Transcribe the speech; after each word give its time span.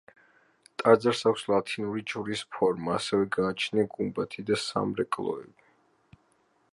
ტაძარს 0.81 1.19
აქვს 1.31 1.43
ლათინური 1.51 2.01
ჯვრის 2.13 2.41
ფორმა, 2.55 2.95
ასევე 3.01 3.29
გააჩნია 3.37 3.91
გუმბათი 3.99 4.49
და 4.51 4.61
სამრეკლოები. 4.65 6.23